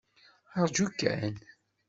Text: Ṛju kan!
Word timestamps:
Ṛju 0.63 0.87
kan! 0.99 1.35